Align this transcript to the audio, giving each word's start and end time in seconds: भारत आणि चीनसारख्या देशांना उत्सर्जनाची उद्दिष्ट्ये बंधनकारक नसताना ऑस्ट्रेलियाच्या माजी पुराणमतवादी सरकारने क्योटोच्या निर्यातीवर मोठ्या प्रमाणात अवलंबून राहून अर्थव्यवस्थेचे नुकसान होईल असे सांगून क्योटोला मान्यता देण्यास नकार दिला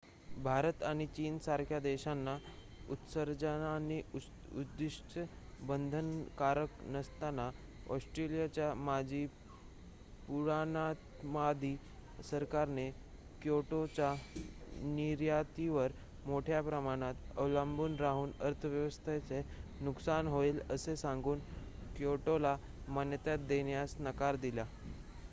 भारत 0.35 0.83
आणि 0.83 1.05
चीनसारख्या 1.07 1.79
देशांना 1.79 2.35
उत्सर्जनाची 2.89 3.99
उद्दिष्ट्ये 4.51 5.25
बंधनकारक 5.61 6.81
नसताना 6.85 7.49
ऑस्ट्रेलियाच्या 7.87 8.73
माजी 8.77 9.25
पुराणमतवादी 10.27 11.75
सरकारने 12.23 12.89
क्योटोच्या 13.41 14.13
निर्यातीवर 14.87 15.91
मोठ्या 16.25 16.61
प्रमाणात 16.61 17.31
अवलंबून 17.35 17.95
राहून 17.99 18.31
अर्थव्यवस्थेचे 18.39 19.41
नुकसान 19.79 20.27
होईल 20.27 20.59
असे 20.69 20.95
सांगून 20.97 21.39
क्योटोला 21.95 22.57
मान्यता 22.87 23.35
देण्यास 23.39 23.95
नकार 23.99 24.35
दिला 24.37 24.65